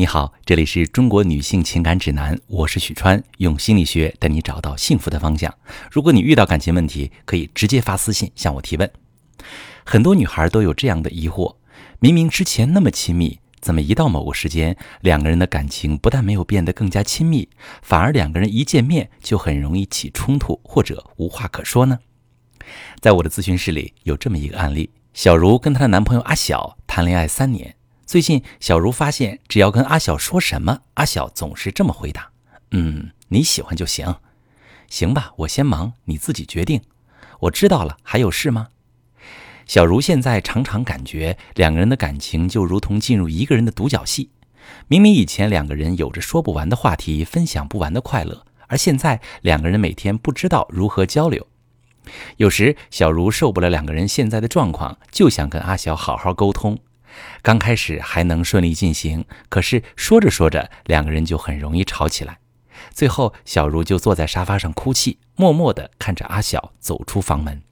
[0.00, 5.54] 你好，这里是中国女性情感指南，我是许川，用心理学带你找到幸福的方向。
[5.90, 8.90] 如果你遇到感情问题，可以直接发私信向我提问。
[9.84, 11.56] 很多女孩都有这样的疑惑：
[11.98, 17.50] 明明之前那么亲密，怎么一到某个时间，两个人的感情不但没有变得更加亲密，
[17.82, 21.98] 反而两个人一见面就很容易起冲突或者无话可说呢？
[23.00, 27.74] 在我的咨询室里有这么一个案例：小茹跟她的男朋友阿晓谈恋爱三年。
[28.10, 32.32] 最近，小茹发现，只要跟阿晓说什么，阿晓总是这么回答
[32.72, 34.16] ：“嗯，你喜欢就行，
[34.88, 36.80] 行吧，我先忙，你自己决定。”
[37.42, 38.70] 我知道了，还有事吗？
[39.64, 44.30] 小茹现在常常感觉两个人的感情就如同进入一个人的独角戏。
[44.88, 51.46] 明明以前两个人有着说不完的话题，分享不完的快乐，而现在两个人每天不知道如何交流。
[52.38, 56.76] 有时，小茹受不了两个人现在的状况，就想跟阿晓好好沟通。
[57.42, 62.38] 刚开始还能顺利进行，可是说着说着，两个人就很容易吵起来。
[62.92, 67.62] 最后，小茹就坐在沙发上哭泣，默默地看着阿晓走出房门。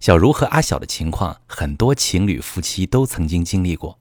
[0.00, 3.98] 小茹和阿晓的情况，很多情侣夫妻都曾经经历过。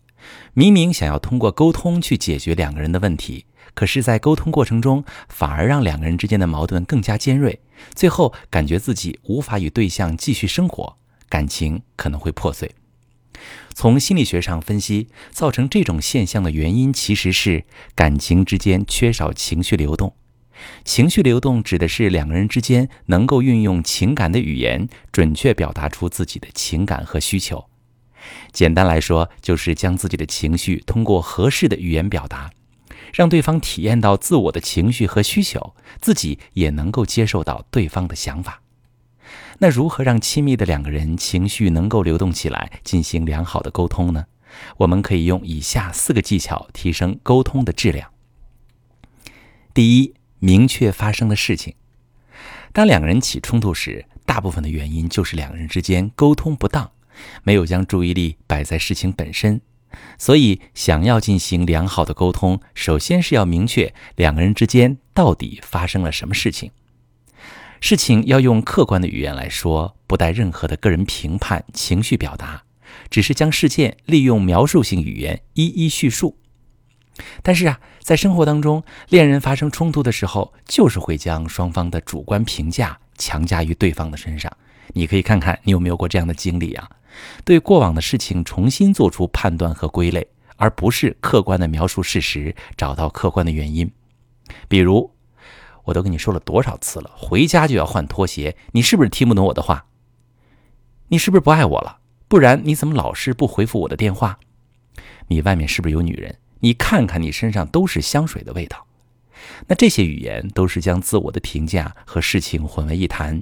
[0.53, 7.59] 明明想要通过沟通去解决两个人的问题，可是，在沟通过程中，反而让两个人之间的矛盾更加尖锐，
[7.95, 10.97] 最后感觉自己无法与对象继续生活，
[11.29, 12.75] 感情可能会破碎。
[13.73, 20.15] 从心理学上分析，造成这种现象的原因其实是感情之间缺少情绪流动。
[20.83, 27.65] 情绪流动指的是两个人之间能够运用情感的语言，准确表达出自己的情感和需求。
[28.51, 32.49] 简单来说，就是将自己的情绪通过合适的语言表达，
[33.13, 38.61] 让对方体验到自我的情绪和需求，自己也能够接受到对方的想法。
[39.59, 44.25] 那如何让亲密的两个人情绪能够流动起来，进行良好的沟通呢？
[44.77, 48.11] 我们可以用以下四个技巧提升沟通的质量。
[49.73, 51.75] 第一，明确发生的事情。
[52.71, 56.91] 当两个人起冲突时，大部分的原因就是两个人之间沟通不当，
[57.43, 59.61] 没有将注意力摆在事情本身。
[60.19, 66.71] 所以，想要进行良好的沟通，首先是要明确两个人之间到底发生了什么事情。
[67.79, 72.63] 事情要用客观的语言来说，不带任何的个人评判、情绪表达，
[73.09, 76.37] 只是将事件利用描述性语言一一叙述。
[77.41, 84.51] 但是啊，在生活当中，恋人发生冲突的时候，就是会将双方的主观评价强加于对方的身上。
[84.93, 86.89] 你可以看看你有没有过这样的经历啊？
[87.43, 93.91] 对过往的事情重新做出判断和归类，而不是客观的描述事实，找到客观的原因，
[94.67, 95.11] 比如。
[95.87, 99.85] 我都跟你说了多少次了，回家就要换拖鞋，你是不是听不懂我的话？
[101.07, 101.99] 你是不是不爱我了？
[102.27, 104.37] 不然你怎么老是不回复我的电话？
[105.29, 106.39] 你外面是不是有女人？
[106.59, 108.85] 你看看你身上都是香水的味道。
[109.67, 113.41] 那这些语言都是将自我的评价和事情混为一谈，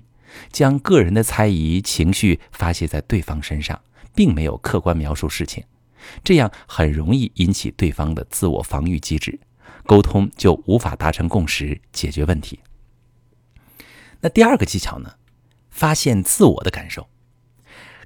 [0.52, 3.82] 将个人的猜疑情绪发泄在对方身上，
[4.14, 5.64] 并没有客观描述事情，
[6.24, 9.40] 这样很容易引起对方的自我防御机制。
[9.86, 12.60] 沟通就无法达成共识，解决问题。
[14.22, 15.14] 那第二个技巧呢？
[15.70, 17.08] 发现自我的感受。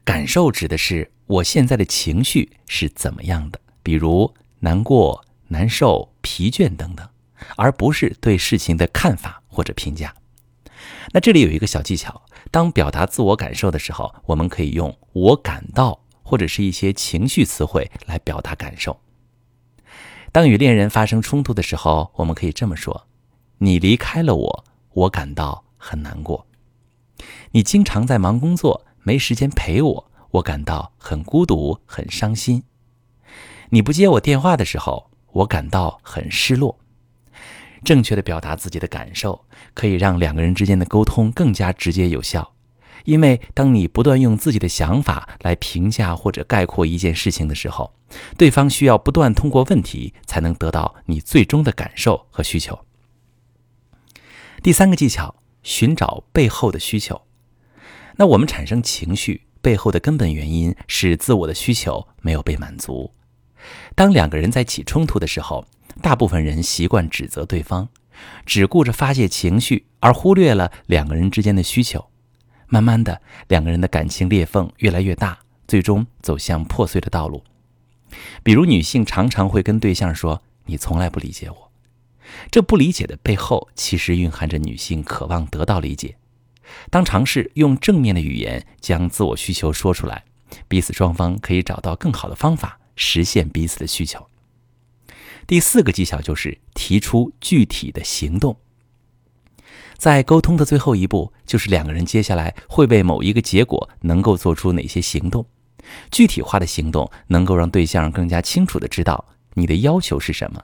[0.03, 7.07] 感受指的是我现在的情绪是怎么样的，比如难过、难受、疲倦等等，
[7.55, 10.15] 而不是对事情的看法或者评价。
[11.13, 18.99] 那这里有一个小技巧：当表达自我感受的时候，我们可以用“我感到”或者是一些情绪词汇来表达感受。
[20.31, 23.07] 当与恋人发生冲突的时候，我们可以这么说
[23.59, 26.45] ：“你离开了我，我感到很难过。
[27.51, 32.63] 你经常在忙工作，没时间陪我，我感到很孤独、很伤心。
[33.71, 36.77] 你不接我电话的时候，我感到很失落。”
[37.83, 42.53] 正确的表达自己的感受，可以让两个人之间的沟通更加直接有效。
[43.05, 47.93] 因为当你不断用自己的想法来评价或者概括一件事情的时候，
[48.37, 52.79] 对方需要不断通过问题才能得到你最终的感受和需求。
[54.61, 57.21] 第三个技巧，寻找背后的需求。
[58.17, 63.13] 那我们产生情绪背后的根本原因是自我的需求没有被满足。
[63.95, 65.65] 当两个人在起冲突的时候，
[66.01, 67.87] 大部分人习惯指责对方，
[68.45, 72.09] 只顾着发泄情绪，而忽略了两个人之间的需求。
[72.69, 77.43] 慢慢的，两个人的感情裂缝越来越大，最终走向破碎的道路。
[78.43, 81.71] 比如，女性常常会跟对象说：“你从来不理解我。”
[82.51, 86.15] 这不理解的背后，其实蕴含着女性渴望得到理解。
[86.91, 90.23] 当尝试用正面的语言将自我需求说出来，
[90.67, 94.27] 彼此双方可以找到更好的方法实现彼此的需求。
[95.47, 98.55] 第四个技巧就是提出具体的行动。
[99.99, 105.45] 在沟通的最后一步，就是两个人接下来会为某一个结果能够做出哪些行动。
[106.09, 109.25] 具体化的行动能够让对象更加清楚的知道
[109.55, 110.63] 你的要求是什么，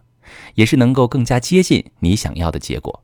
[0.53, 3.03] 也是能够更加接近你想要的结果。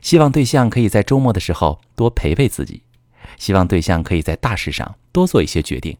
[0.00, 2.84] 希望对象可以在周末的时候多陪陪自己，
[3.36, 5.96] 希望对象可以在大事上多做一些决定，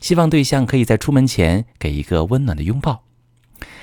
[0.00, 3.04] 希望对象可以在出门前给一个温暖的拥抱。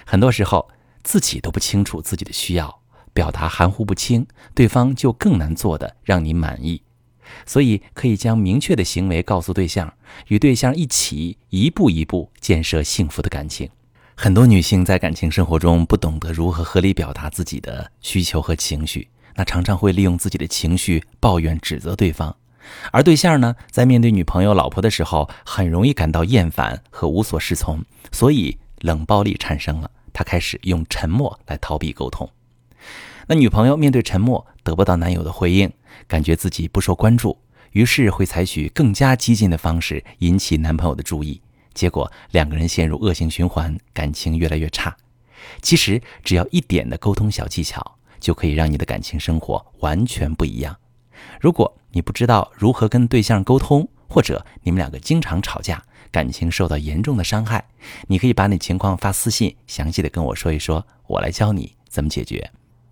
[0.06, 0.70] 很多时候
[1.04, 2.79] 自己都不清楚自己的需要，
[3.20, 4.26] 表达含糊不清，
[4.56, 6.82] 对方就更难做的让你满意。
[7.46, 9.94] 所以可以将明确的行为告诉对象，
[10.30, 13.70] 与对象一起一步一步建设幸福的感情。
[14.16, 19.10] 很多女性在感情生活中不懂得如何合理表达自己的需求和情绪。
[19.36, 22.34] 那常常会利用自己的情绪抱怨、指责对方，
[22.94, 27.84] 而对象呢，在面对女朋友、老婆的时候，很容易感到厌烦和无所适从，
[28.14, 29.92] 所以冷暴力产生了。
[30.14, 32.30] 他开始用沉默来逃避沟通。
[33.30, 35.72] 那女朋友面对沉默，得不到男友的回应，
[36.08, 37.38] 感觉自己不受关注，
[37.74, 41.40] 于是会采取更加激进的方式引起男朋友的注意，
[41.76, 44.98] 结果两个人陷入恶性循环，感情越来越差。
[45.62, 47.96] 其实只要一点的沟通小技巧。
[48.20, 50.76] 就可以让你的感情生活完全不一样。
[51.40, 57.64] 如果你不知道如何跟对象沟通，或者你们两个经常吵架，感情受到严重的伤害，
[58.08, 62.52] 你可以把你情况发私信，详细的跟我说一说，我来教你怎么解决。